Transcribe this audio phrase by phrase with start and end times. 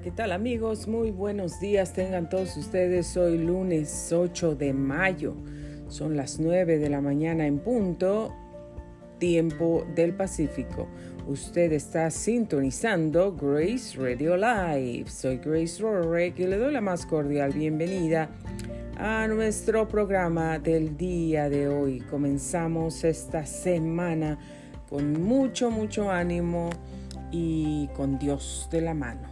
[0.00, 0.88] ¿qué tal amigos?
[0.88, 3.14] Muy buenos días tengan todos ustedes.
[3.18, 5.34] Hoy lunes 8 de mayo.
[5.88, 8.32] Son las 9 de la mañana en punto,
[9.18, 10.88] tiempo del Pacífico.
[11.26, 15.10] Usted está sintonizando Grace Radio Live.
[15.10, 18.30] Soy Grace Rorek y le doy la más cordial bienvenida
[18.96, 22.00] a nuestro programa del día de hoy.
[22.00, 24.38] Comenzamos esta semana
[24.88, 26.70] con mucho, mucho ánimo
[27.30, 29.31] y con Dios de la mano.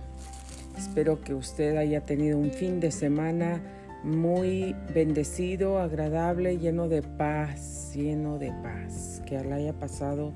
[0.81, 3.61] Espero que usted haya tenido un fin de semana
[4.03, 9.21] muy bendecido, agradable, lleno de paz, lleno de paz.
[9.27, 10.33] Que la haya pasado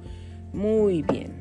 [0.53, 1.33] muy bien.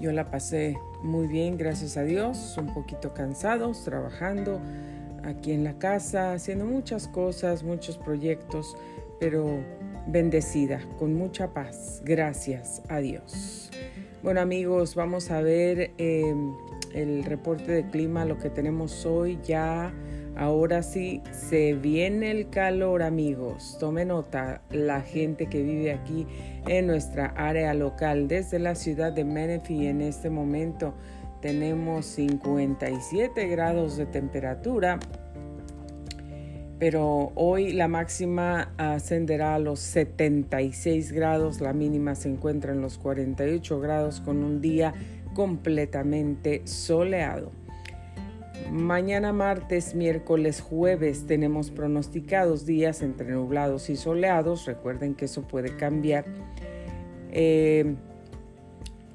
[0.00, 4.60] Yo la pasé muy bien, gracias a Dios, un poquito cansados, trabajando
[5.24, 8.76] aquí en la casa, haciendo muchas cosas, muchos proyectos,
[9.18, 9.64] pero
[10.06, 13.72] bendecida, con mucha paz, gracias a Dios.
[14.22, 16.54] Bueno amigos, vamos a ver em,
[16.94, 19.92] el reporte de clima, lo que tenemos hoy ya.
[20.36, 23.76] Ahora sí, se viene el calor amigos.
[23.80, 26.26] Tome nota la gente que vive aquí
[26.66, 28.28] en nuestra área local.
[28.28, 30.94] Desde la ciudad de Menifee en este momento
[31.40, 34.98] tenemos 57 grados de temperatura
[36.78, 42.98] pero hoy la máxima ascenderá a los 76 grados, la mínima se encuentra en los
[42.98, 44.92] 48 grados con un día
[45.36, 47.52] completamente soleado.
[48.72, 54.64] Mañana martes, miércoles, jueves tenemos pronosticados días entre nublados y soleados.
[54.64, 56.24] Recuerden que eso puede cambiar.
[57.32, 57.96] Eh,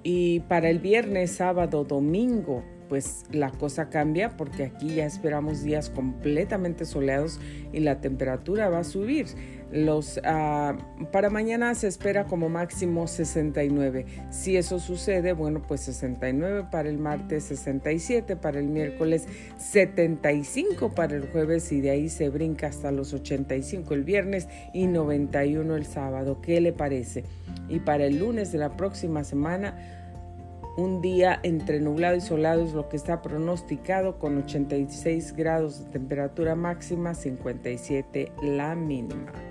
[0.03, 5.89] y para el viernes, sábado, domingo pues la cosa cambia porque aquí ya esperamos días
[5.89, 7.39] completamente soleados
[7.71, 9.27] y la temperatura va a subir.
[9.71, 10.77] Los, ah,
[11.11, 14.05] para mañana se espera como máximo 69.
[14.29, 19.27] Si eso sucede, bueno, pues 69 para el martes, 67 para el miércoles,
[19.57, 24.87] 75 para el jueves y de ahí se brinca hasta los 85 el viernes y
[24.87, 26.41] 91 el sábado.
[26.41, 27.23] ¿Qué le parece?
[27.69, 29.75] Y para el lunes de la próxima semana,
[30.77, 35.91] un día entre nublado y soleado es lo que está pronosticado con 86 grados de
[35.91, 39.50] temperatura máxima, 57 la mínima.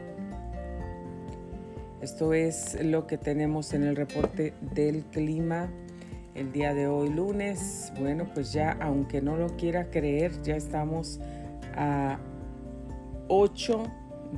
[2.02, 5.70] Esto es lo que tenemos en el reporte del clima
[6.34, 7.92] el día de hoy lunes.
[7.98, 11.20] Bueno, pues ya aunque no lo quiera creer, ya estamos
[11.76, 12.18] a
[13.28, 13.82] 8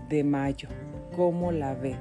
[0.09, 0.69] de mayo.
[1.15, 1.95] ¿Cómo la ve?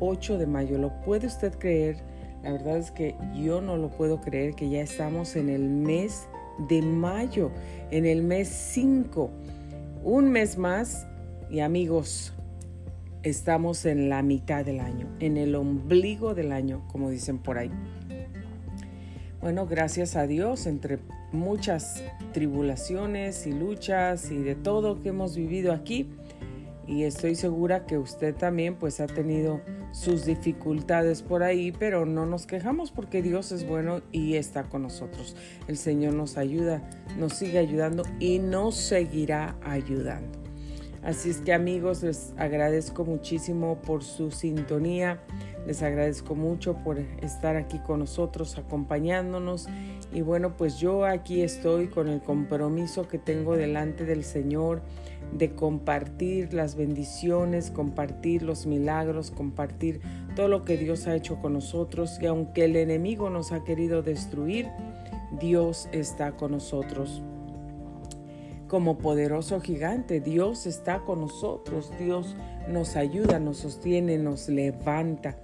[0.00, 0.78] 8 de mayo.
[0.78, 1.98] ¿Lo puede usted creer?
[2.42, 6.28] La verdad es que yo no lo puedo creer que ya estamos en el mes
[6.68, 7.50] de mayo,
[7.90, 9.30] en el mes 5.
[10.02, 11.06] Un mes más
[11.50, 12.33] y amigos,
[13.24, 17.70] estamos en la mitad del año, en el ombligo del año, como dicen por ahí.
[19.40, 20.98] Bueno, gracias a Dios, entre
[21.32, 22.02] muchas
[22.32, 26.10] tribulaciones y luchas y de todo que hemos vivido aquí,
[26.86, 29.62] y estoy segura que usted también pues ha tenido
[29.92, 34.82] sus dificultades por ahí, pero no nos quejamos porque Dios es bueno y está con
[34.82, 35.34] nosotros.
[35.66, 36.82] El Señor nos ayuda,
[37.18, 40.43] nos sigue ayudando y nos seguirá ayudando.
[41.04, 45.20] Así es que amigos, les agradezco muchísimo por su sintonía,
[45.66, 49.66] les agradezco mucho por estar aquí con nosotros, acompañándonos.
[50.14, 54.80] Y bueno, pues yo aquí estoy con el compromiso que tengo delante del Señor
[55.36, 60.00] de compartir las bendiciones, compartir los milagros, compartir
[60.34, 62.18] todo lo que Dios ha hecho con nosotros.
[62.22, 64.68] Y aunque el enemigo nos ha querido destruir,
[65.38, 67.22] Dios está con nosotros.
[68.68, 71.92] Como poderoso gigante, Dios está con nosotros.
[71.98, 72.34] Dios
[72.68, 75.36] nos ayuda, nos sostiene, nos levanta.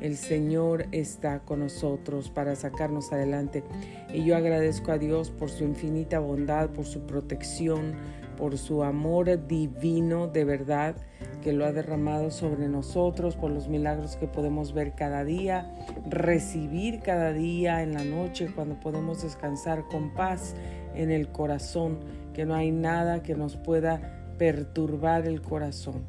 [0.00, 3.64] El Señor está con nosotros para sacarnos adelante.
[4.12, 7.94] Y yo agradezco a Dios por su infinita bondad, por su protección,
[8.36, 10.96] por su amor divino de verdad
[11.42, 15.70] que lo ha derramado sobre nosotros, por los milagros que podemos ver cada día,
[16.08, 20.54] recibir cada día en la noche cuando podemos descansar con paz
[20.94, 21.98] en el corazón,
[22.34, 26.02] que no hay nada que nos pueda perturbar el corazón,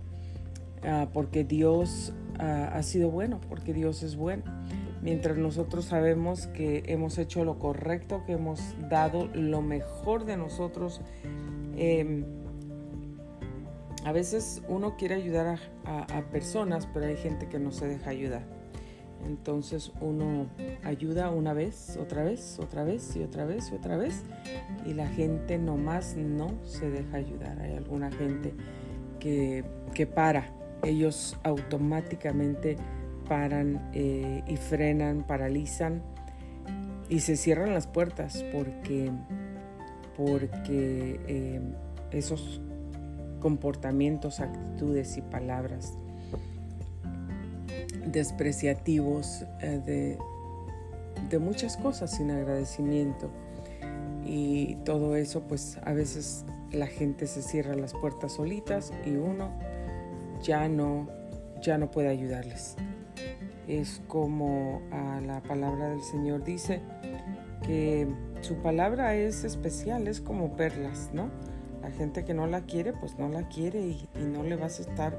[0.83, 4.43] ah, porque Dios ah, ha sido bueno, porque Dios es bueno.
[5.01, 11.01] Mientras nosotros sabemos que hemos hecho lo correcto, que hemos dado lo mejor de nosotros,
[11.77, 12.25] Em,
[14.03, 18.43] a veces uno quiere ayudar a, personas, pero hay gente que no se deja ayudar.
[19.25, 20.47] Entonces uno
[20.83, 24.23] ayuda una vez, otra vez, otra vez y otra vez y otra vez.
[24.85, 27.59] Y la gente nomás no se deja ayudar.
[27.59, 28.53] Hay alguna gente
[29.19, 29.63] que,
[29.93, 30.49] que para.
[30.83, 32.75] Ellos automáticamente
[33.29, 36.01] paran eh, y frenan, paralizan
[37.11, 39.11] y se cierran las puertas porque,
[40.15, 41.61] porque eh,
[42.11, 42.61] esos
[43.39, 45.97] comportamientos, actitudes y palabras
[48.05, 50.17] despreciativos eh,
[51.29, 53.31] de, muchas cosas sin agradecimiento
[54.25, 59.49] y todo eso pues a veces la gente se cierra las puertas solitas y uno
[60.43, 61.07] ya no
[61.61, 62.75] ya no puede ayudarles
[63.67, 64.81] es como
[65.25, 66.81] la palabra del Señor dice
[67.63, 68.07] que
[68.41, 71.29] su palabra es especial, es como perlas, ¿no?
[71.81, 74.81] La gente que no la quiere, pues no la quiere y, no le vas a
[74.83, 75.17] estar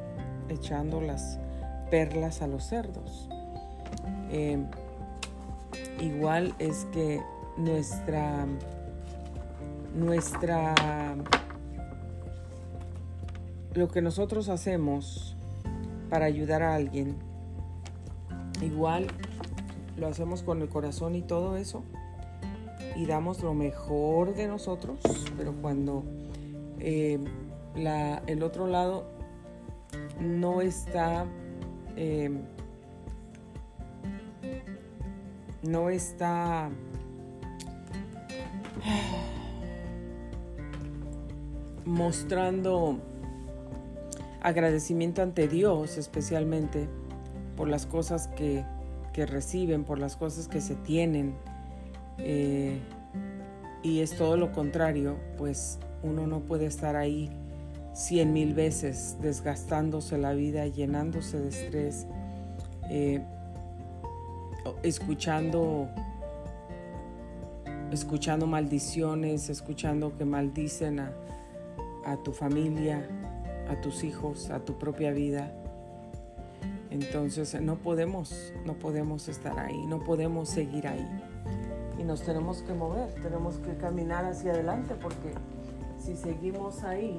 [0.49, 1.39] echando las
[1.93, 3.29] perlas a los cerdos.
[4.31, 4.65] Eh,
[6.01, 7.21] igual es que
[7.59, 8.47] nuestra
[9.95, 10.75] nuestra
[13.75, 15.37] lo que nosotros hacemos
[16.09, 17.15] para ayudar a alguien
[18.63, 19.09] igual
[19.99, 21.83] lo hacemos con el corazón y todo eso
[22.97, 24.99] y damos lo mejor de nosotros,
[25.37, 26.05] pero cuando
[26.79, 27.19] eh,
[28.27, 29.05] el otro lado
[30.19, 31.27] no está
[31.97, 32.31] eh,
[35.63, 36.71] no está
[41.85, 43.01] mostrando
[44.41, 46.89] agradecimiento ante Dios especialmente
[47.57, 48.65] por las cosas que,
[49.15, 51.35] reciben, por las cosas que se tienen.
[52.19, 52.81] Eh,
[53.83, 57.31] y es todo lo contrario, pues uno no puede estar ahí
[57.93, 62.07] cien mil veces desgastándose la vida, llenándose de estrés,
[62.89, 63.23] eh,
[64.83, 65.89] escuchando,
[67.91, 71.13] escuchando maldiciones, escuchando que maldicen a,
[72.05, 73.07] a tu familia,
[73.69, 75.53] a tus hijos, a tu propia vida.
[76.91, 81.09] Entonces no podemos, no podemos estar ahí, no podemos seguir ahí.
[81.99, 85.33] Y nos tenemos que mover, tenemos que caminar hacia adelante porque
[85.99, 87.19] si seguimos ahí,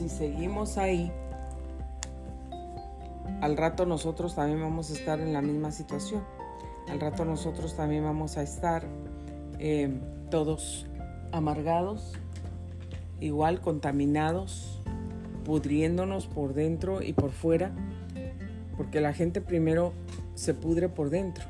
[0.00, 1.12] si seguimos ahí,
[3.42, 6.22] al rato nosotros también vamos a estar en la misma situación.
[6.88, 8.82] Al rato nosotros también vamos a estar
[9.58, 9.90] eh,
[10.30, 10.86] todos
[11.32, 12.14] amargados,
[13.20, 14.80] igual contaminados,
[15.44, 17.70] pudriéndonos por dentro y por fuera,
[18.78, 19.92] porque la gente primero
[20.34, 21.44] se pudre por dentro.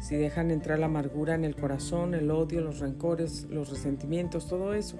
[0.00, 4.72] Si dejan entrar la amargura en el corazón, el odio, los rencores, los resentimientos, todo
[4.72, 4.96] eso.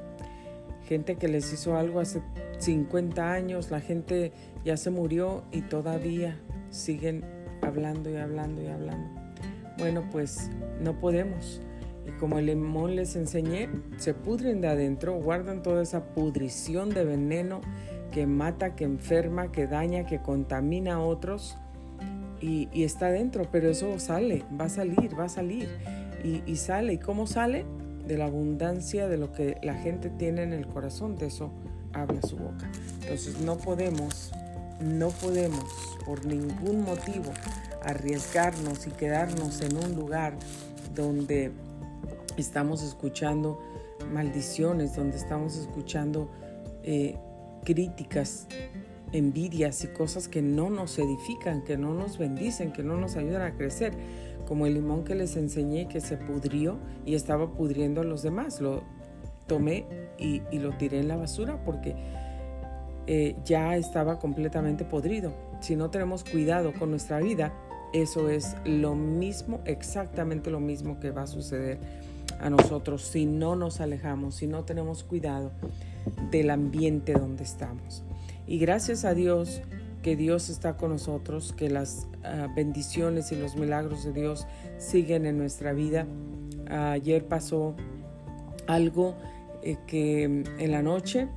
[0.89, 2.23] Gente que les hizo algo hace
[2.61, 4.33] 50 años, la gente
[4.65, 6.41] ya se murió y todavía
[6.71, 7.27] siguen
[7.61, 9.21] hablando y hablando y hablando.
[9.77, 10.51] Bueno, pues
[10.81, 11.61] no podemos.
[12.07, 13.69] Y como el limón les enseñé,
[13.99, 17.61] se pudren de adentro, guardan toda esa pudrición de veneno
[18.11, 21.59] que mata, que enferma, que daña, que contamina a otros.
[22.41, 25.69] Y, está adentro, pero eso sale, va a salir, va a salir.
[26.25, 26.95] Y, y sale.
[26.95, 27.67] ¿Y cómo sale?
[28.09, 31.53] De la abundancia de lo que la gente tiene en el corazón, de eso
[31.93, 32.71] habla su boca.
[33.03, 34.33] Entonces no podemos,
[34.81, 35.65] no podemos
[36.05, 37.31] por ningún motivo
[37.83, 40.35] arriesgarnos y quedarnos en un lugar
[40.95, 41.53] donde
[42.37, 43.61] estamos escuchando
[44.13, 46.31] maldiciones, donde estamos escuchando
[46.83, 47.17] eh,
[47.65, 48.47] críticas,
[49.13, 53.43] envidias y cosas que no nos edifican, que no nos bendicen, que no nos ayudan
[53.43, 53.93] a crecer,
[54.49, 58.63] como el limón que les enseñé que se pudrió y estaba pudriendo a los demás.
[58.63, 58.83] Lo
[59.47, 59.85] tomé
[60.19, 61.95] y, lo tiré en la basura porque
[63.07, 65.35] eh, ya estaba completamente podrido.
[65.61, 67.53] Si no tenemos cuidado con nuestra vida,
[67.93, 71.79] eso es lo mismo, exactamente lo mismo que va a suceder
[72.41, 75.53] a nosotros si no nos alejamos, si no tenemos cuidado
[76.31, 78.03] del ambiente donde estamos.
[78.47, 79.61] Y gracias a Dios
[80.03, 84.47] que Dios está con nosotros, que las ah, bendiciones y los milagros de Dios
[84.79, 86.07] siguen en nuestra vida.
[86.69, 87.75] ayer pasó
[88.67, 89.17] algo
[89.63, 91.29] eh, que en la noche,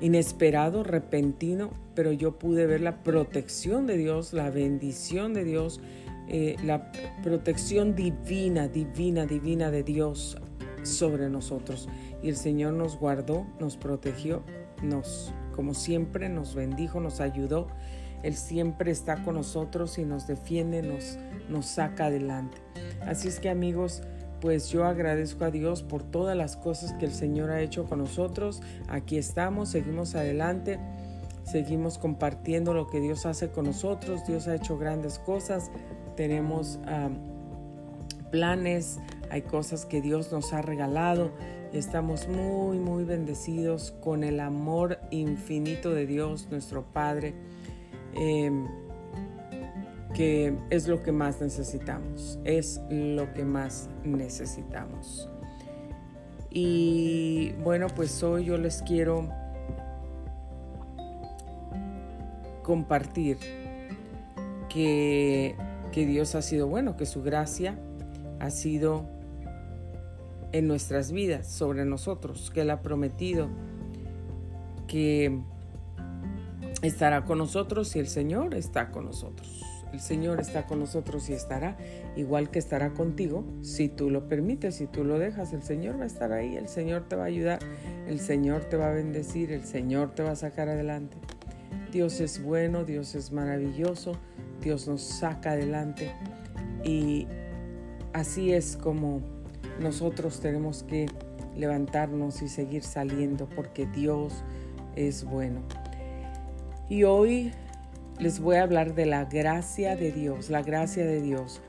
[0.00, 5.80] inesperado, repentino, pero yo pude ver la protección de Dios, la bendición de Dios
[6.32, 6.92] eh, la
[7.24, 10.38] protección divina, divina, divina de Dios
[10.84, 11.88] sobre nosotros.
[12.22, 14.44] Y el Señor nos guardó, nos protegió,
[14.80, 17.66] nos, como siempre, nos bendijo, nos ayudó.
[18.22, 22.58] Él siempre está con nosotros y nos defiende, nos, saca adelante.
[23.06, 24.02] Así es que amigos,
[24.40, 27.98] pues yo agradezco a Dios por todas las cosas que el Señor ha hecho con
[27.98, 28.62] nosotros.
[28.88, 30.78] Aquí estamos, seguimos adelante,
[31.44, 34.26] seguimos compartiendo lo que Dios hace con nosotros.
[34.26, 35.70] Dios ha hecho grandes cosas
[36.20, 36.78] tenemos
[38.30, 39.00] planes,
[39.30, 41.30] hay cosas que Dios nos ha regalado.
[41.72, 47.34] Estamos muy, muy bendecidos con el amor infinito de Dios, nuestro Padre,
[48.14, 48.66] em,
[50.14, 55.28] que es lo que más necesitamos, es lo que más necesitamos.
[56.50, 59.28] Y bueno, pues hoy yo les quiero
[62.62, 63.38] compartir
[64.68, 65.54] que,
[65.92, 67.78] que Dios ha sido bueno, que su gracia
[68.40, 69.04] ha sido
[70.52, 73.48] en nuestras vidas, sobre nosotros, que Él ha prometido
[74.88, 75.40] que
[76.82, 79.64] estará con nosotros y el Señor está con nosotros.
[79.92, 81.76] El Señor está con nosotros y estará,
[82.14, 86.04] igual que estará contigo, si tú lo permites, si tú lo dejas, el Señor va
[86.04, 87.58] a estar ahí, el Señor te va a ayudar,
[88.06, 91.16] el Señor te va a bendecir, el Señor te va a sacar adelante.
[91.90, 94.12] Dios es bueno, Dios es maravilloso,
[94.62, 96.12] Dios nos saca adelante
[96.84, 97.26] y
[98.12, 99.20] así es como
[99.80, 101.06] nosotros tenemos que
[101.56, 104.44] levantarnos y seguir saliendo porque Dios
[104.94, 105.62] es bueno.
[106.90, 107.52] Y hoy
[108.18, 111.62] les voy a hablar de la gracia de Dios, la gracia de Dios.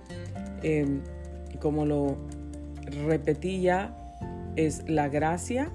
[0.63, 1.01] Em,
[1.59, 2.17] como lo
[3.05, 3.95] repetí ya,
[4.55, 5.69] es la gracia,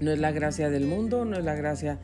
[0.00, 1.98] no es la gracia del mundo, no es la gracia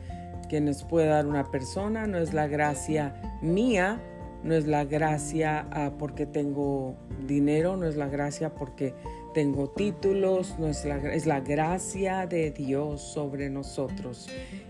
[0.49, 3.13] que nos puede dar una persona, no es la gracia
[3.43, 4.01] mía,
[4.43, 6.95] no es la gracia ah, porque tengo
[7.27, 8.95] dinero, no es la gracia porque
[9.33, 14.27] tengo títulos, no es la, es la gracia de Dios sobre nosotros.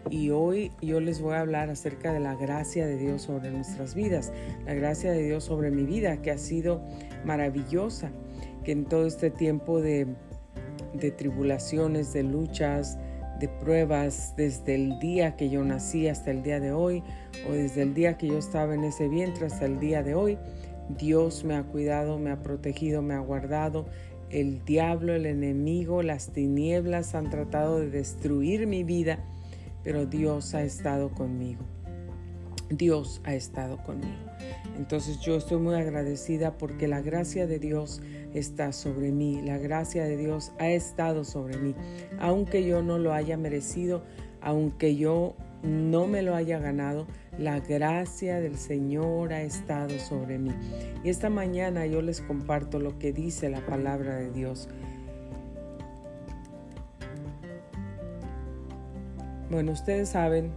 [0.09, 3.95] Y hoy yo les voy a hablar acerca de la gracia de Dios sobre nuestras
[3.95, 4.31] vidas,
[4.65, 6.81] la gracia de Dios sobre mi vida, que ha sido
[7.25, 8.11] maravillosa,
[8.63, 10.07] que en todo este tiempo de,
[10.93, 12.97] de tribulaciones, de luchas,
[13.39, 17.03] de pruebas, desde el día que yo nací hasta el día de hoy,
[17.47, 20.37] o desde el día que yo estaba en ese vientre hasta el día de hoy,
[20.89, 23.85] Dios me ha cuidado, me ha protegido, me ha guardado
[24.29, 29.19] el diablo, el enemigo, las tinieblas han tratado de destruir mi vida,
[29.83, 31.61] pero Dios ha estado conmigo.
[32.69, 34.29] Dios ha estado conmigo.
[34.77, 38.01] Entonces yo estoy muy agradecida porque la gracia de Dios
[38.33, 41.75] está sobre mí, la gracia de Dios ha estado sobre mí,
[42.19, 44.03] aunque yo no lo haya merecido,
[44.41, 47.07] aunque yo no me lo haya ganado,
[47.39, 50.51] la gracia del Señor ha estado sobre mí.
[51.03, 54.67] Y esta mañana yo les comparto lo que dice la palabra de Dios.
[59.49, 60.51] Bueno, ustedes saben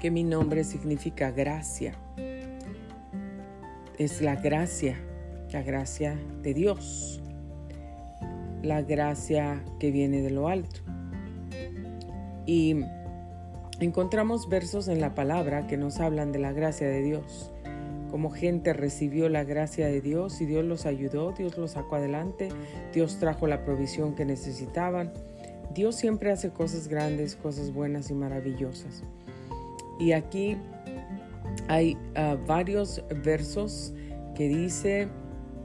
[0.00, 1.94] que mi nombre significa gracia.
[3.98, 4.96] Es la gracia,
[5.52, 7.22] la gracia de Dios,
[8.62, 10.80] la gracia que viene de lo alto.
[12.46, 12.84] Y
[13.80, 17.52] Encontramos versos en la palabra que nos hablan de la gracia de Dios.
[18.10, 22.48] Como gente recibió la gracia de Dios y Dios los ayudó, Dios los sacó adelante,
[22.92, 25.12] Dios trajo la provisión que necesitaban.
[25.74, 29.04] Dios siempre hace cosas grandes, cosas buenas y maravillosas.
[30.00, 30.56] Y aquí
[31.68, 33.94] hay ah, varios versos
[34.34, 35.08] que dice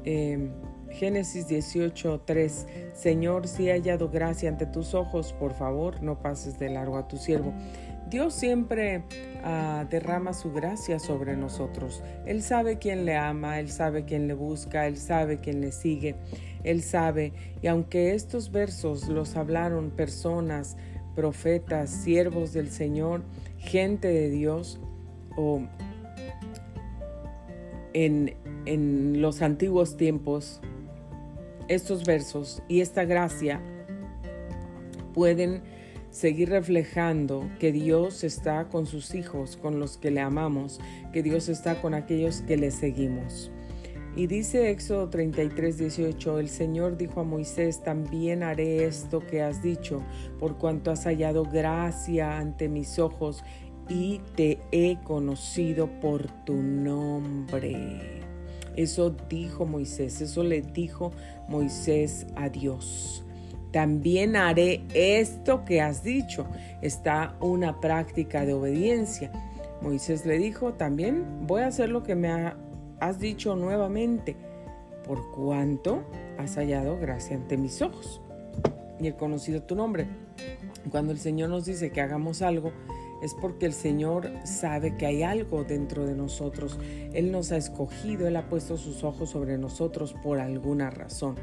[0.05, 0.51] eh,
[0.91, 6.69] Génesis 18:3, Señor, si he hallado gracia ante tus ojos, por favor, no pases de
[6.69, 7.53] largo a tu siervo.
[8.13, 9.01] Dios siempre
[9.43, 12.03] ah, derrama su gracia sobre nosotros.
[12.27, 16.15] Él sabe quién le ama, Él sabe quién le busca, Él sabe quién le sigue,
[16.63, 17.33] Él sabe.
[17.63, 20.77] Y aunque estos versos los hablaron personas,
[21.15, 23.23] profetas, siervos del Señor,
[23.57, 24.79] gente de Dios,
[25.35, 25.63] o
[27.93, 30.61] en, en los antiguos tiempos,
[31.67, 33.59] estos versos y esta gracia
[35.15, 35.72] pueden
[36.13, 40.79] seguir reflejando que Dios está con sus hijos, con los que le amamos,
[41.11, 43.51] que Dios está con aquellos que le seguimos.
[44.15, 49.63] Y dice Éxodo 33, 18, el Señor dijo a Moisés, también haré esto que has
[49.63, 50.03] dicho,
[50.37, 53.43] por cuanto has hallado gracia ante mis ojos
[53.89, 58.21] y te he conocido por tu nombre.
[58.75, 61.11] Eso dijo Moisés, eso le dijo
[61.49, 63.22] Moisés a Dios
[63.73, 66.45] también haré esto que has dicho.
[66.81, 69.31] Está una práctica de obediencia.
[69.81, 72.53] Moisés le dijo, también voy a hacer lo que me
[72.99, 74.37] has dicho nuevamente,
[75.05, 76.03] por cuanto
[76.37, 78.21] has hallado gracia ante mis ojos
[78.99, 80.07] y he conocido tu nombre.
[80.89, 82.71] Cuando el Señor nos dice que hagamos algo,
[83.23, 86.77] es porque el Señor sabe que hay algo dentro de nosotros.
[87.13, 91.35] Él nos ha escogido, Él ha puesto sus ojos sobre nosotros por alguna razón.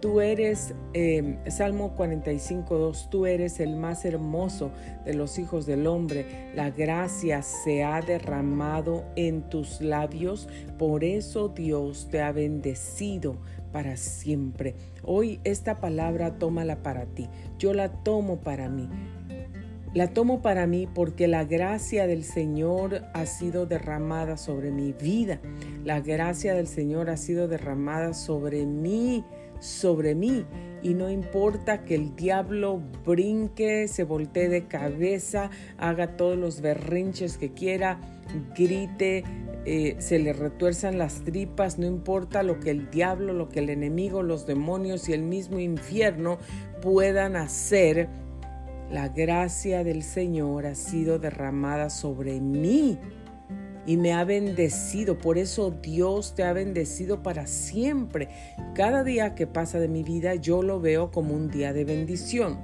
[0.00, 4.70] Tú eres, eh, Salmo 45, 2, tú eres el más hermoso
[5.04, 6.52] de los hijos del hombre.
[6.54, 13.38] La gracia se ha derramado en tus labios, por eso Dios te ha bendecido
[13.72, 14.76] para siempre.
[15.02, 17.28] Hoy esta palabra tómala para ti,
[17.58, 18.88] yo la tomo para mí.
[19.94, 25.40] La tomo para mí porque la gracia del Señor ha sido derramada sobre mi vida.
[25.82, 29.24] La gracia del Señor ha sido derramada sobre mí,
[29.60, 30.44] sobre mí.
[30.82, 37.36] Y no importa que el diablo brinque, se voltee de cabeza, haga todos los berrinches
[37.36, 38.00] que quiera,
[38.56, 39.24] grite,
[39.64, 43.70] eh, se le retuerzan las tripas, no importa lo que el diablo, lo que el
[43.70, 46.38] enemigo, los demonios y el mismo infierno
[46.80, 48.08] puedan hacer
[48.90, 52.98] la gracia del Señor ha sido derramada sobre mí
[53.88, 55.16] y me ha bendecido.
[55.16, 58.28] Por eso Dios te ha bendecido para siempre.
[58.74, 62.58] Cada día que pasa de mi vida yo lo veo como un día de bendición.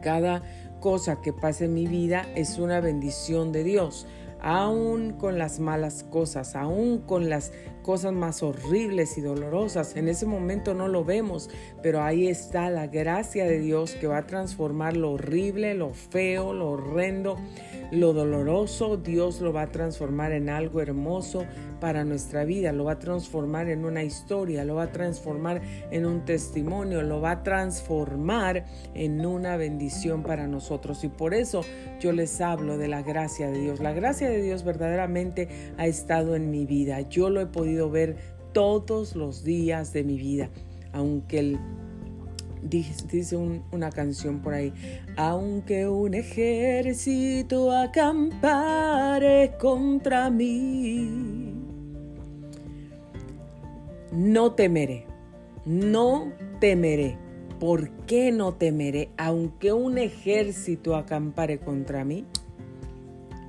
[0.00, 0.44] Cada
[0.78, 4.06] cosa que pasa en mi vida es una bendición de Dios
[4.40, 7.50] aún con las malas cosas, aún con las
[7.88, 9.96] cosas más horribles y dolorosas.
[9.96, 11.48] En ese momento no lo vemos,
[11.82, 16.52] pero ahí está la gracia de Dios que va a transformar lo horrible, lo feo,
[16.52, 17.38] lo horrendo,
[17.90, 18.98] lo doloroso.
[18.98, 21.46] Dios lo va a transformar en algo hermoso
[21.80, 26.04] para nuestra vida, lo va a transformar en una historia, lo va a transformar en
[26.04, 31.04] un testimonio, lo va a transformar en una bendición para nosotros.
[31.04, 31.62] Y por eso
[32.00, 33.80] yo les hablo de la gracia de Dios.
[33.80, 37.00] La gracia de Dios verdaderamente ha estado en mi vida.
[37.02, 38.16] Yo lo he podido ver
[38.52, 40.50] todos los días de mi vida,
[40.92, 41.58] aunque el
[42.62, 44.72] dice una canción por ahí,
[45.16, 51.54] aunque un ejército acampare contra mí,
[54.12, 55.06] no temeré,
[55.64, 57.16] no temeré.
[57.60, 59.10] ¿Por qué no temeré?
[59.16, 62.24] Aunque un ejército acampare contra mí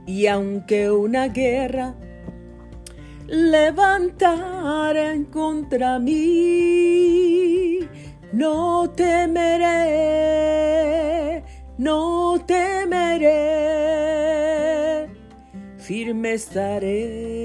[0.07, 1.95] y aunque una guerra
[3.29, 7.79] levantara contra mí,
[8.33, 9.73] no temeré,
[11.77, 13.37] no temeré,
[15.77, 17.39] firme estaré.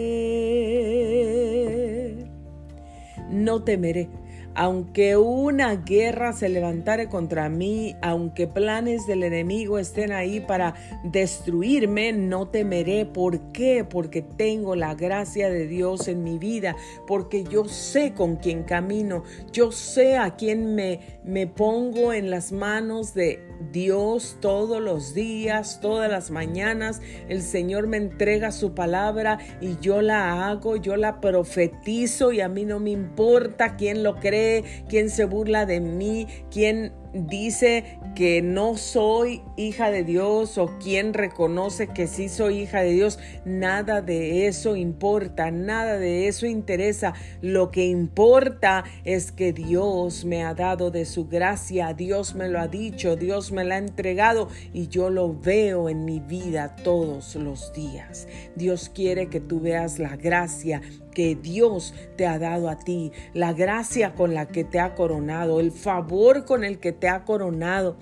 [3.30, 4.08] No temeré
[4.54, 12.12] aunque una guerra se levantare contra mí, aunque planes del enemigo estén ahí para destruirme,
[12.12, 13.06] no temeré.
[13.06, 13.84] ¿Por qué?
[13.84, 19.24] Porque tengo la gracia de Dios en mi vida, porque yo sé con quién camino,
[19.52, 23.40] yo sé a quién me, me pongo en las manos de
[23.72, 27.00] Dios todos los días, todas las mañanas.
[27.28, 32.48] El Señor me entrega su palabra y yo la hago, yo la profetizo y a
[32.48, 34.43] mí no me importa quién lo cree
[34.88, 41.14] quién se burla de mí, quién dice que no soy hija de Dios o quien
[41.14, 47.14] reconoce que sí soy hija de Dios, nada de eso importa, nada de eso interesa.
[47.40, 52.60] Lo que importa es que Dios me ha dado de su gracia, Dios me lo
[52.60, 57.34] ha dicho, Dios me lo ha entregado y yo lo veo en mi vida todos
[57.36, 58.26] los días.
[58.56, 60.82] Dios quiere que tú veas la gracia
[61.14, 65.60] que Dios te ha dado a ti, la gracia con la que te ha coronado,
[65.60, 67.96] el favor con el que te ha coronado.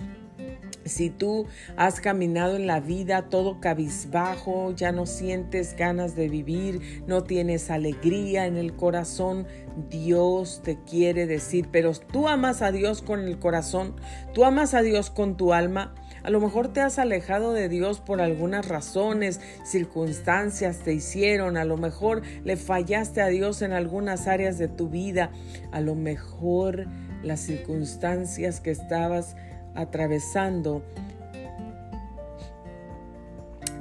[0.85, 7.05] Si tú has caminado en la vida todo cabizbajo, ya no sientes ganas de vivir,
[7.07, 9.47] no tienes alegría en el corazón,
[9.89, 13.95] Dios te quiere decir, pero tú amas a Dios con el corazón,
[14.35, 15.95] tú amas a Dios con tu alma.
[16.25, 21.65] A lo mejor te has alejado de Dios por algunas razones, circunstancias te hicieron, a
[21.65, 25.31] lo mejor le fallaste a Dios en algunas áreas de tu vida,
[25.73, 26.87] a lo mejor
[27.23, 29.37] las circunstancias que estabas
[29.75, 30.83] atravesando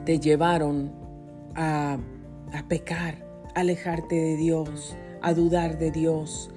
[0.06, 0.92] te llevaron
[1.56, 1.98] a,
[2.68, 3.16] pecar,
[3.56, 6.52] a alejarte de Dios, a dudar de Dios.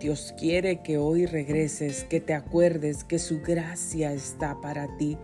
[0.00, 5.16] Dios quiere que hoy regreses, que te acuerdes que su gracia está para ti,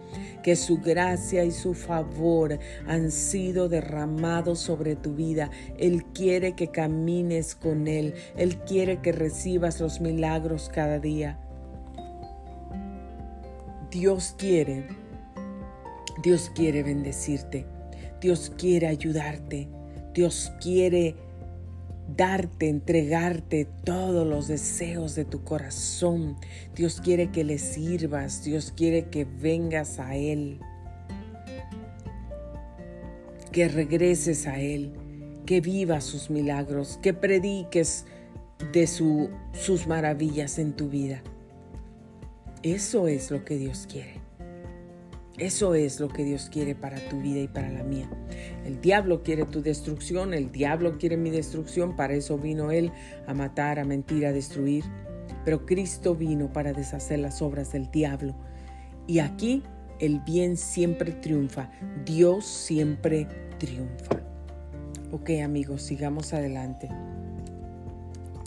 [0.42, 5.50] que su gracia y su favor han sido derramados sobre tu vida.
[5.76, 11.38] Él quiere que camines con Él, Él quiere que recibas los milagros cada día.
[13.90, 14.86] Dios quiere,
[16.22, 17.66] Dios quiere bendecirte,
[18.20, 19.68] Dios quiere ayudarte,
[20.14, 21.16] Dios quiere
[22.16, 26.36] darte, entregarte todos los deseos de tu corazón.
[26.74, 30.60] Dios quiere que le sirvas, Dios quiere que vengas a Él,
[33.52, 34.92] que regreses a Él,
[35.46, 38.06] que vivas sus milagros, que prediques
[38.72, 41.22] de su, sus maravillas en tu vida.
[42.62, 44.19] Eso es lo que Dios quiere.
[45.40, 48.10] Eso es lo que Dios quiere para tu vida y para la mía.
[48.66, 52.92] El diablo quiere tu destrucción, el diablo quiere mi destrucción, para eso vino Él
[53.26, 54.84] a matar, a mentir, a destruir.
[55.42, 58.34] Pero Cristo vino para deshacer las obras del diablo.
[59.06, 59.62] Y aquí
[59.98, 61.70] el bien siempre triunfa,
[62.04, 63.26] Dios siempre
[63.58, 64.20] triunfa.
[65.10, 66.90] Ok amigos, sigamos adelante.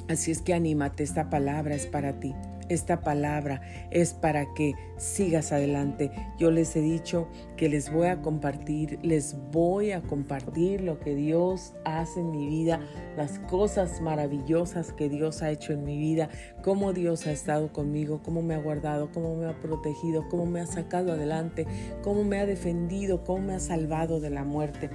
[0.08, 2.36] Así es que anímate, esta palabra es para ti.
[2.74, 6.10] Esta palabra es para que sigas adelante.
[6.40, 11.14] Yo les he dicho que les voy a compartir, les voy a compartir lo que
[11.14, 12.80] Dios hace en mi vida,
[13.16, 16.30] las cosas maravillosas que Dios ha hecho en mi vida,
[16.64, 20.60] cómo Dios ha estado conmigo, cómo me ha guardado, cómo me ha protegido, cómo me
[20.60, 21.68] ha sacado adelante,
[22.02, 24.90] cómo me ha defendido, cómo me ha salvado de la muerte.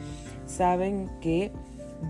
[0.46, 1.52] Saben que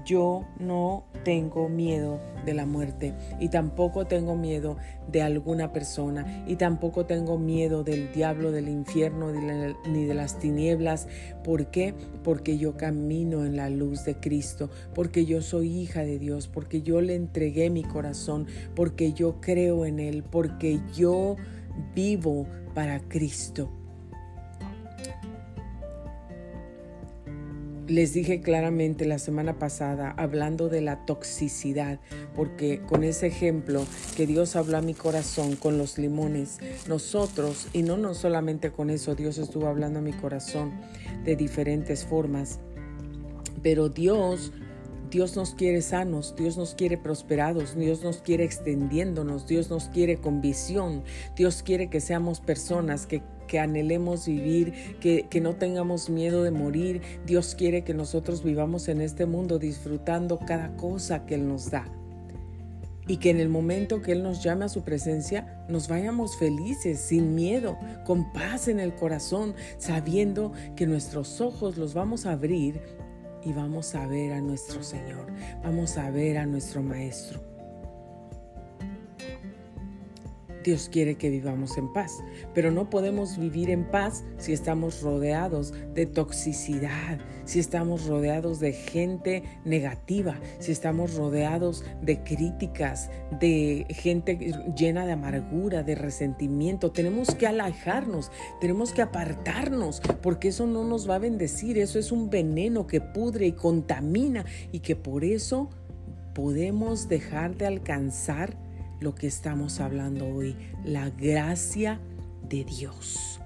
[0.04, 4.76] yo no tengo miedo de la muerte y tampoco tengo miedo
[5.10, 9.32] de alguna persona y tampoco tengo miedo del diablo, del infierno
[9.86, 11.08] ni de las tinieblas.
[11.44, 11.94] ¿Por qué?
[12.22, 16.82] Porque yo camino en la luz de Cristo, porque yo soy hija de Dios, porque
[16.82, 21.36] yo le entregué mi corazón, porque yo creo en Él, porque yo
[21.94, 23.77] vivo para Cristo.
[27.88, 31.98] Les dije claramente la semana pasada, hablando de la toxicidad,
[32.36, 33.82] porque con ese ejemplo
[34.14, 38.90] que Dios habló a mi corazón con los limones, nosotros, y no, no solamente con
[38.90, 40.72] eso, Dios estuvo hablando a mi corazón
[41.24, 42.60] de diferentes formas,
[43.62, 44.52] pero Dios
[45.10, 50.18] Dios nos quiere sanos, Dios nos quiere prosperados, Dios nos quiere extendiéndonos, Dios nos quiere
[50.18, 51.02] con visión,
[51.34, 56.52] Dios quiere que seamos personas que que anhelemos vivir, que, que, no tengamos miedo de
[56.52, 57.02] morir.
[57.26, 61.84] Dios quiere que nosotros vivamos en este mundo disfrutando cada cosa que Él nos da.
[63.08, 67.00] Y que en el momento que Él nos llame a su presencia, nos vayamos felices,
[67.00, 72.80] sin miedo, con paz en el corazón, sabiendo que nuestros ojos los vamos a abrir
[73.42, 75.26] y vamos a ver a nuestro Señor,
[75.64, 77.47] vamos a ver a nuestro Maestro.
[80.64, 82.18] Dios quiere que vivamos en paz,
[82.54, 88.72] pero no podemos vivir en paz si estamos rodeados de toxicidad, si estamos rodeados de
[88.72, 94.36] gente negativa, si estamos rodeados de críticas, de gente
[94.76, 96.90] llena de amargura, de resentimiento.
[96.90, 102.12] Tenemos que alejarnos, tenemos que apartarnos, porque eso no nos va a bendecir, eso es
[102.12, 105.70] un veneno que pudre y contamina y que por eso
[106.34, 108.67] podemos dejar de alcanzar
[109.00, 112.00] lo que estamos hablando hoy, la gracia
[112.48, 113.40] de Dios.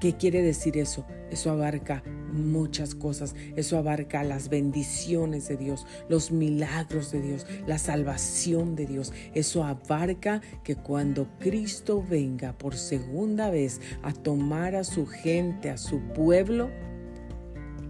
[0.00, 1.06] ¿Qué quiere decir eso?
[1.30, 3.34] Eso abarca muchas cosas.
[3.56, 9.12] Eso abarca las bendiciones de Dios, los milagros de Dios, la salvación de Dios.
[9.34, 15.78] Eso abarca que cuando Cristo venga por segunda vez a tomar a su gente, a
[15.78, 16.70] su pueblo,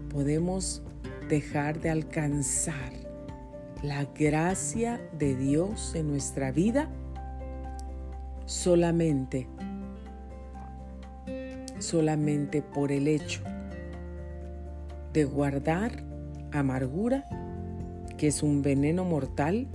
[0.09, 0.83] podemos
[1.27, 3.04] dejar de alcanzar
[3.83, 6.89] la gracia de Dios en nuestra vida
[8.45, 9.47] solamente,
[11.79, 13.41] solamente por el hecho
[15.13, 16.03] de guardar
[16.51, 17.25] amargura,
[18.17, 19.67] que es un veneno mortal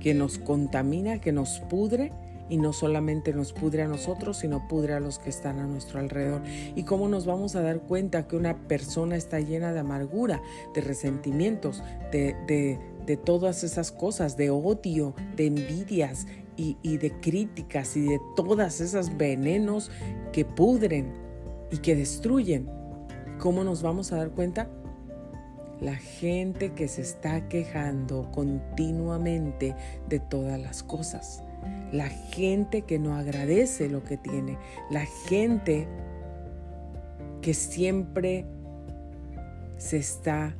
[0.00, 2.12] que nos contamina, que nos pudre
[2.48, 6.00] y no solamente nos pudre a nosotros, sino pudre a los que están a nuestro
[6.00, 6.42] alrededor.
[6.74, 10.42] ¿Y cómo nos vamos a dar cuenta que una persona está llena de amargura,
[10.74, 17.12] de resentimientos, de, de, de todas esas cosas, de odio, de envidias y, y de
[17.20, 19.90] críticas y de todas esas venenos
[20.32, 21.12] que pudren
[21.70, 22.68] y que destruyen.
[23.38, 24.68] ¿Cómo nos vamos a dar cuenta?
[25.80, 29.74] La gente que se está quejando continuamente
[30.08, 31.42] de todas las cosas.
[31.90, 34.58] La gente que no agradece lo que tiene.
[34.90, 35.88] La gente
[37.40, 38.46] que siempre
[39.76, 40.54] se está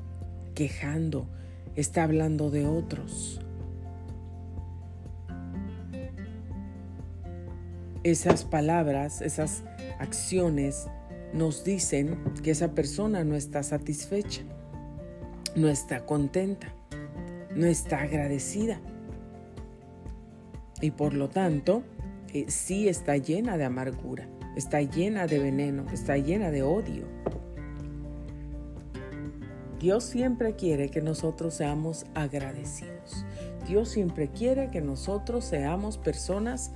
[0.55, 1.29] quejando
[1.77, 3.41] está hablando de otros.
[8.05, 9.63] Esas palabras, esas
[9.99, 10.87] acciones
[11.33, 14.43] nos dicen que esa persona no está satisfecha,
[15.55, 16.75] no está contenta,
[17.55, 18.81] no está agradecida.
[20.81, 21.85] Y por lo tanto,
[22.35, 27.05] eh, sí está llena de amargura, está llena de veneno, está llena de odio.
[29.83, 33.27] Dios siempre quiere que nosotros seamos agradecidos.
[33.67, 36.71] Dios siempre quiere que nosotros seamos personas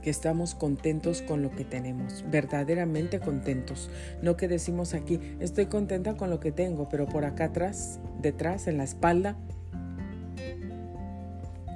[0.00, 3.90] que estamos contentos con lo que tenemos, verdaderamente contentos.
[4.22, 8.66] No que decimos aquí, estoy contenta con lo que tengo, pero por acá atrás, detrás,
[8.66, 9.36] en la espalda,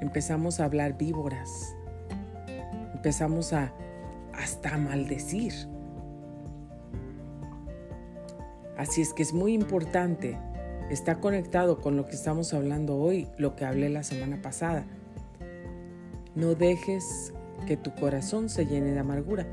[0.01, 1.75] empezamos a hablar víboras,
[2.95, 3.71] empezamos a
[4.33, 5.53] hasta maldecir.
[8.77, 10.37] Así es que es muy importante,
[10.89, 14.85] está conectado con lo que estamos hablando hoy, lo que hablé la semana pasada.
[16.35, 17.33] No dejes
[17.67, 19.47] que tu corazón se llene de amargura.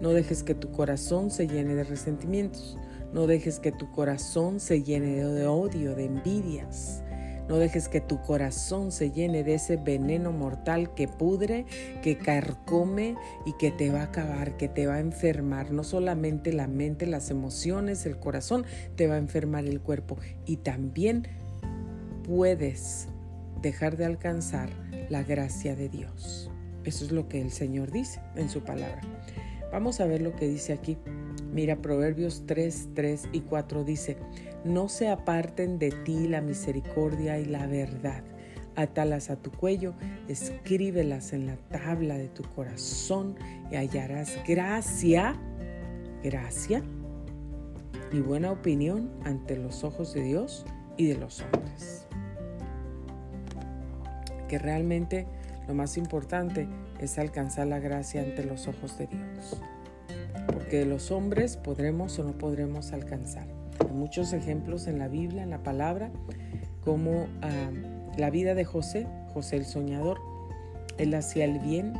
[0.00, 2.76] No dejes que tu corazón se llene de resentimientos.
[3.12, 7.02] No dejes que tu corazón se llene de odio, de envidias.
[7.48, 11.64] No dejes que tu corazón se llene de ese veneno mortal que pudre,
[12.02, 15.70] que carcome y que te va a acabar, que te va a enfermar.
[15.72, 20.18] No solamente la mente, las emociones, el corazón, te va a enfermar el cuerpo.
[20.44, 21.26] Y también
[22.24, 23.08] puedes
[23.62, 24.68] dejar de alcanzar
[25.08, 26.50] la gracia de Dios.
[26.84, 29.00] Eso es lo que el Señor dice en su palabra.
[29.72, 30.96] Vamos a ver lo que dice aquí.
[31.58, 34.16] Mira, Proverbios 3, 3 y 4 dice,
[34.62, 38.22] no se aparten de ti la misericordia y la verdad.
[38.76, 39.94] Atalas a tu cuello,
[40.28, 43.34] escríbelas en la tabla de tu corazón
[43.72, 45.34] y hallarás gracia,
[46.22, 46.80] gracia
[48.12, 50.64] y buena opinión ante los ojos de Dios
[50.96, 52.06] y de los hombres.
[54.46, 55.26] Que realmente
[55.66, 56.68] lo más importante
[57.00, 59.60] es alcanzar la gracia ante los ojos de Dios.
[60.70, 63.46] De los hombres podremos o no podremos alcanzar.
[63.80, 66.10] Hay muchos ejemplos en la Biblia, en la palabra,
[66.84, 67.70] como ah,
[68.16, 70.20] la vida de José, José el soñador.
[70.98, 71.94] Él hacía el bien,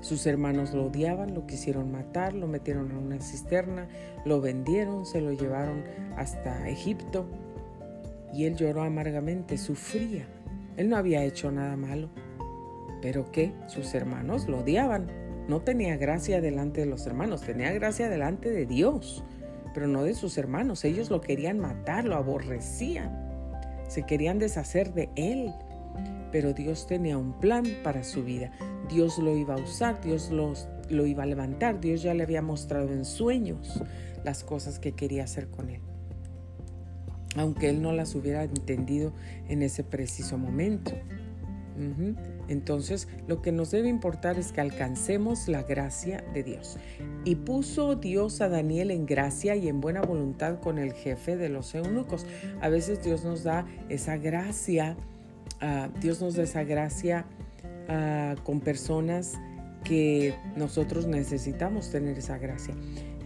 [0.00, 3.88] sus hermanos lo odiaban, lo quisieron matar, lo metieron en una cisterna,
[4.24, 5.82] lo vendieron, se lo llevaron
[6.16, 7.26] hasta Egipto
[8.32, 10.26] y él lloró amargamente, sufría.
[10.76, 12.08] Él no había hecho nada malo,
[13.02, 15.27] pero que sus hermanos lo odiaban.
[15.48, 19.24] No tenía gracia delante de los hermanos, tenía gracia delante de Dios
[19.78, 20.84] pero no de sus hermanos.
[20.84, 23.10] Ellos lo querían matar, lo aborrecían,
[23.88, 25.52] se querían deshacer de él.
[26.32, 28.50] Pero Dios tenía un plan para su vida.
[28.88, 32.92] Dios lo iba a usar, Dios lo iba a levantar, Dios ya le había mostrado
[32.92, 33.80] en sueños
[34.24, 35.80] las cosas que quería hacer con él.
[37.36, 39.12] Aunque él no las hubiera entendido
[39.48, 40.92] en ese preciso momento.
[42.48, 46.78] Entonces, lo que nos debe importar es que alcancemos la gracia de Dios.
[47.24, 51.50] Y puso Dios a Daniel en gracia y en buena voluntad con el jefe de
[51.50, 52.26] los eunucos.
[52.60, 54.96] A veces Dios nos da esa gracia,
[55.60, 57.26] ah, Dios nos da esa gracia
[57.88, 59.34] ah, con personas
[59.84, 62.74] que nosotros necesitamos tener esa gracia.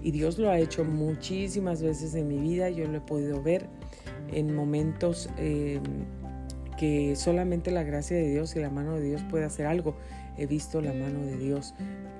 [0.02, 3.68] Y Dios lo ha hecho muchísimas veces en mi vida, yo lo he podido ver
[4.32, 5.30] en momentos...
[5.38, 5.82] Em,
[6.82, 9.94] que solamente la gracia de Dios y la mano de Dios puede hacer algo.
[10.36, 11.76] He visto la mano de Dios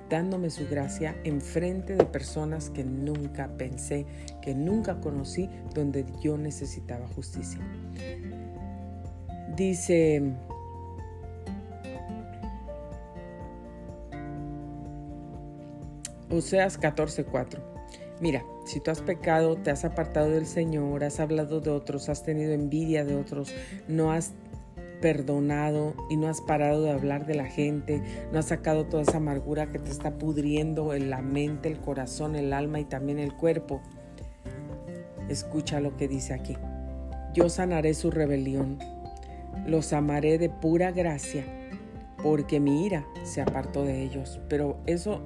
[0.09, 4.05] dándome su gracia en frente de personas que nunca pensé,
[4.41, 7.59] que nunca conocí, donde yo necesitaba justicia.
[9.57, 10.31] Dice,
[16.29, 17.59] Oseas 14:4.
[18.21, 22.23] Mira, si tú has pecado, te has apartado del Señor, has hablado de otros, has
[22.23, 23.53] tenido envidia de otros,
[23.89, 24.31] no has
[25.03, 29.17] perdonado y no has parado de hablar de la gente, no has sacado toda esa
[29.17, 33.35] amargura que te está pudriendo en la mente, el corazón, el alma y también el
[33.35, 33.81] cuerpo.
[35.27, 36.55] Escucha lo que dice aquí.
[37.33, 38.79] Yo sanaré su rebelión,
[39.67, 41.43] los amaré de pura gracia,
[42.23, 44.39] porque mi ira se apartó de ellos.
[44.47, 45.19] Pero eso,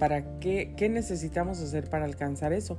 [0.00, 0.74] ¿para qué?
[0.76, 2.76] ¿Qué necesitamos hacer para alcanzar eso?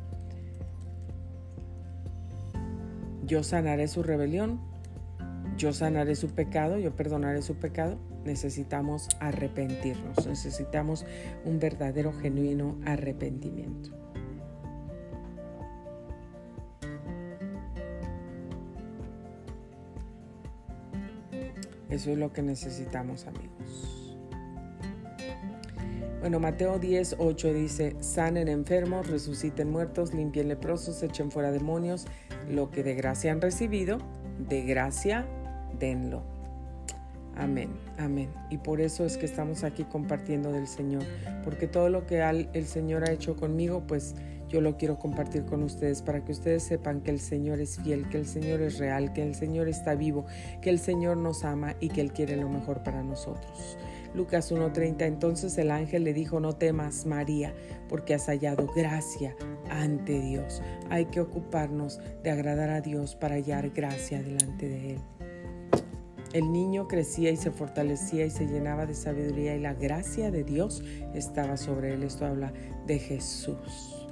[3.26, 4.73] Yo sanaré su rebelión,
[5.58, 11.06] yo sanaré su pecado, yo perdonaré su pecado, necesitamos arrepentirnos, necesitamos
[11.46, 13.92] un verdadero, genuino arrepentimiento.
[21.90, 24.10] Eso es lo que necesitamos, amigos.
[26.22, 32.08] Bueno, Mateo 10, 8 dice, sanen enfermos, resuciten muertos, limpien leprosos, echen fuera demonios,
[32.50, 34.00] lo que de gracia han recibido,
[34.40, 35.28] de gracia
[35.84, 36.24] denlo.
[37.36, 38.30] Amén, amén.
[38.50, 41.04] Y por eso es que estamos aquí compartiendo del Señor,
[41.44, 42.22] porque todo lo que
[42.54, 44.16] el Señor ha hecho conmigo, pues
[44.48, 48.08] yo lo quiero compartir con ustedes para que ustedes sepan que el Señor es fiel,
[48.08, 50.26] que el Señor es real, que el Señor está vivo,
[50.62, 53.78] que el Señor nos ama y que Él quiere lo mejor para nosotros.
[54.14, 57.56] Lucas 1.30, entonces el ángel le dijo, no temas María,
[57.90, 59.36] porque has hallado gracia
[59.72, 60.62] ante Dios.
[60.92, 65.00] Hay que ocuparnos de agradar a Dios para hallar gracia delante de Él.
[66.34, 70.44] El niño crecía y se fortalecía y se llenaba de sabiduría y la gracia de
[70.44, 72.02] Dios estaba sobre él.
[72.02, 72.52] Esto habla
[72.88, 74.03] de Jesús.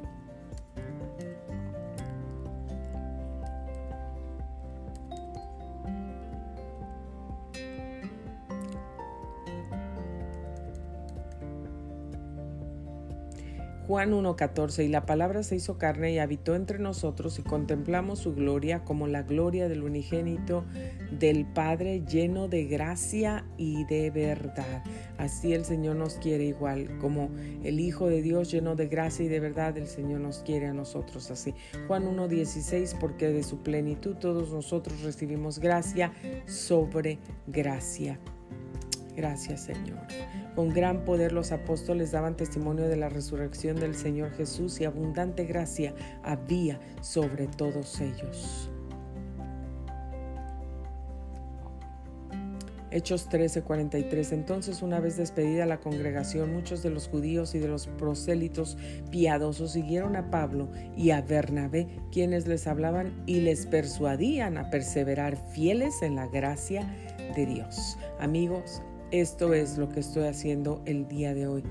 [13.91, 18.33] Juan 1.14, y la palabra se hizo carne y habitó entre nosotros y contemplamos su
[18.33, 20.63] gloria como la gloria del unigénito
[21.11, 24.81] del Padre lleno de gracia y de verdad.
[25.17, 27.31] Así el Señor nos quiere igual, como
[27.65, 30.73] el Hijo de Dios lleno de gracia y de verdad, el Señor nos quiere a
[30.73, 31.53] nosotros así.
[31.89, 36.13] Juan 1.16, porque de su plenitud todos nosotros recibimos gracia
[36.45, 38.17] sobre gracia.
[39.15, 39.99] Gracias Señor.
[40.55, 45.45] Con gran poder los apóstoles daban testimonio de la resurrección del Señor Jesús y abundante
[45.45, 45.93] gracia
[46.23, 48.69] había sobre todos ellos.
[52.91, 54.33] Hechos 13:43.
[54.33, 58.77] Entonces, una vez despedida la congregación, muchos de los judíos y de los prosélitos
[59.09, 65.37] piadosos siguieron a Pablo y a Bernabé, quienes les hablaban y les persuadían a perseverar
[65.53, 66.85] fieles en la gracia
[67.35, 67.97] de Dios.
[68.19, 71.63] Amigos, esto es lo que estoy haciendo el día de hoy.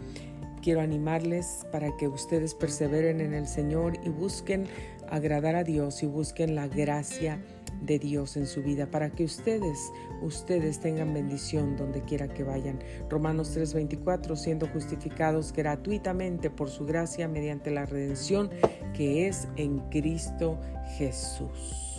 [0.62, 4.66] Quiero animarles para que ustedes perseveren en el Señor y busquen
[5.08, 7.42] agradar a Dios y busquen la gracia
[7.80, 12.78] de Dios en su vida para que ustedes, ustedes tengan bendición donde quiera que vayan.
[13.08, 18.50] Romanos 3:24, siendo justificados gratuitamente por su gracia mediante la redención
[18.94, 20.58] que es en Cristo
[20.98, 21.89] Jesús.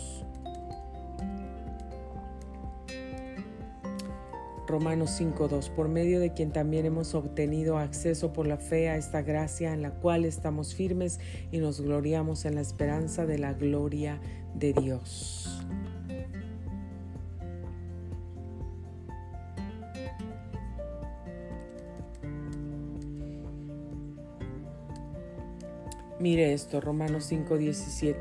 [4.72, 9.20] Romanos 5.2, por medio de quien también hemos obtenido acceso por la fe a esta
[9.20, 14.18] gracia en la cual estamos firmes y nos gloriamos en la esperanza de la gloria
[14.54, 15.62] de Dios.
[26.18, 28.16] Mire esto, Romanos 5:17,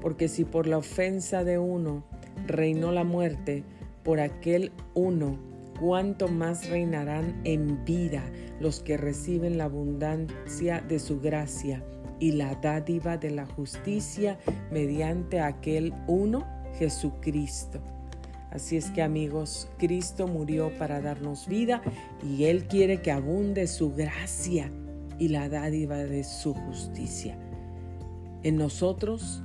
[0.00, 2.04] porque si por la ofensa de uno
[2.46, 3.64] reinó la muerte,
[4.04, 5.49] por aquel uno
[5.80, 8.22] cuánto más reinarán en vida
[8.60, 11.82] los que reciben la abundancia de su gracia
[12.20, 14.38] y la dádiva de la justicia
[14.70, 16.46] mediante aquel uno,
[16.78, 17.80] Jesucristo.
[18.50, 21.80] Así es que amigos, Cristo murió para darnos vida
[22.22, 24.70] y Él quiere que abunde su gracia
[25.18, 27.38] y la dádiva de su justicia.
[28.42, 29.42] En nosotros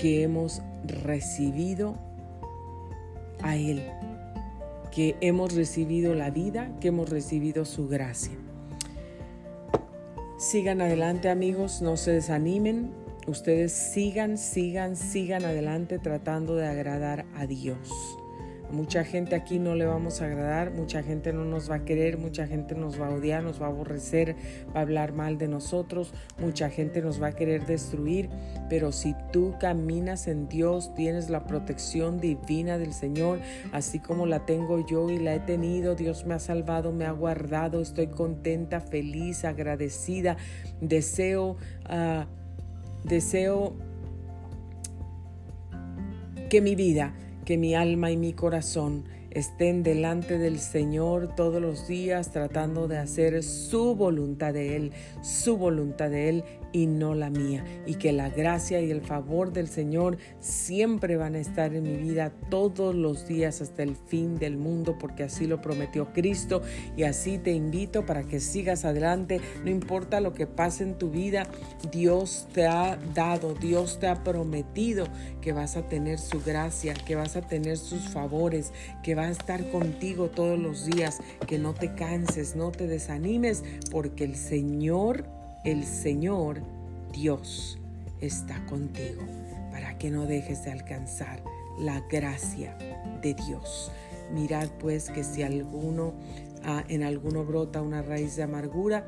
[0.00, 0.62] que hemos
[1.04, 1.96] recibido
[3.42, 3.82] a Él
[4.96, 8.32] que hemos recibido la vida, que hemos recibido su gracia.
[10.38, 12.94] Sigan adelante amigos, no se desanimen,
[13.26, 17.90] ustedes sigan, sigan, sigan adelante tratando de agradar a Dios.
[18.70, 22.18] Mucha gente aquí no le vamos a agradar, mucha gente no nos va a querer,
[22.18, 24.34] mucha gente nos va a odiar, nos va a aborrecer,
[24.74, 28.28] va a hablar mal de nosotros, mucha gente nos va a querer destruir,
[28.68, 33.38] pero si tú caminas en Dios, tienes la protección divina del Señor,
[33.72, 37.12] así como la tengo yo y la he tenido, Dios me ha salvado, me ha
[37.12, 40.36] guardado, estoy contenta, feliz, agradecida,
[40.80, 41.56] deseo,
[41.88, 42.24] uh,
[43.04, 43.74] deseo
[46.50, 47.14] que mi vida
[47.46, 52.98] que mi alma y mi corazón estén delante del Señor todos los días tratando de
[52.98, 56.44] hacer su voluntad de Él, su voluntad de Él
[56.76, 57.64] y no la mía.
[57.86, 61.96] Y que la gracia y el favor del Señor siempre van a estar en mi
[61.96, 66.60] vida todos los días hasta el fin del mundo, porque así lo prometió Cristo.
[66.94, 69.40] Y así te invito para que sigas adelante.
[69.64, 71.46] No importa lo que pase en tu vida,
[71.90, 75.06] Dios te ha dado, Dios te ha prometido
[75.40, 79.30] que vas a tener su gracia, que vas a tener sus favores, que va a
[79.30, 85.35] estar contigo todos los días, que no te canses, no te desanimes, porque el Señor
[85.64, 86.62] el Señor
[87.12, 87.78] Dios
[88.20, 89.22] está contigo
[89.70, 91.42] para que no dejes de alcanzar
[91.78, 92.76] la gracia
[93.22, 93.90] de Dios.
[94.32, 96.14] Mirad pues que si alguno
[96.64, 99.06] ah, en alguno brota una raíz de amargura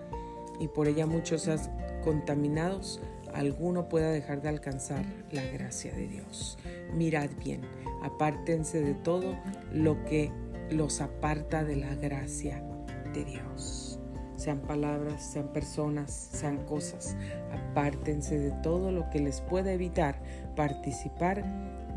[0.60, 1.58] y por ella muchos sean
[2.02, 3.00] contaminados,
[3.32, 6.58] alguno pueda dejar de alcanzar la gracia de Dios.
[6.94, 7.62] Mirad bien,
[8.02, 9.36] apártense de todo
[9.72, 10.30] lo que
[10.70, 12.62] los aparta de la gracia
[13.14, 13.87] de Dios
[14.48, 17.18] sean palabras, sean personas, sean cosas.
[17.52, 20.22] Apártense de todo lo que les pueda evitar
[20.56, 21.44] participar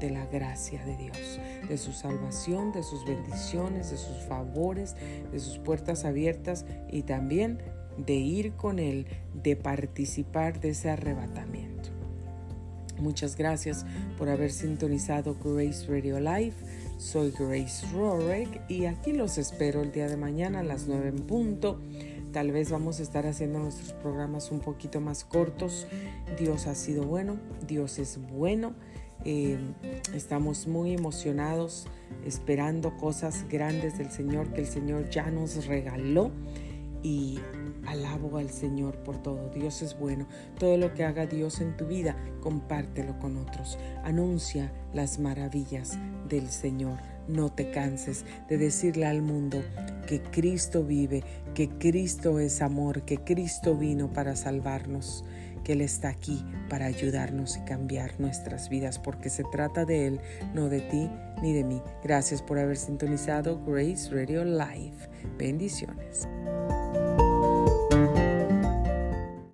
[0.01, 4.97] de la gracia de Dios, de su salvación, de sus bendiciones, de sus favores,
[5.31, 7.59] de sus puertas abiertas y también
[7.97, 11.89] de ir con Él, de participar de ese arrebatamiento.
[12.99, 13.85] Muchas gracias
[14.17, 16.55] por haber sintonizado Grace Radio Live.
[16.97, 21.19] Soy Grace Rorick y aquí los espero el día de mañana a las 9 en
[21.21, 21.79] punto
[22.31, 25.85] Tal vez vamos a estar haciendo nuestros programas un poquito más cortos.
[26.39, 28.73] Dios ha sido bueno, Dios es bueno.
[29.25, 29.59] Eh,
[30.15, 31.87] estamos muy emocionados
[32.25, 36.31] esperando cosas grandes del Señor que el Señor ya nos regaló
[37.03, 37.39] y
[37.85, 39.49] alabo al Señor por todo.
[39.49, 40.25] Dios es bueno.
[40.57, 43.77] Todo lo que haga Dios en tu vida, compártelo con otros.
[44.03, 45.97] Anuncia las maravillas
[46.29, 47.10] del Señor.
[47.27, 49.63] No te canses de decirle al mundo
[50.07, 55.23] que Cristo vive, que Cristo es amor, que Cristo vino para salvarnos,
[55.63, 60.19] que Él está aquí para ayudarnos y cambiar nuestras vidas, porque se trata de Él,
[60.53, 61.09] no de ti
[61.41, 61.81] ni de mí.
[62.03, 64.97] Gracias por haber sintonizado Grace Radio Live.
[65.37, 66.27] Bendiciones.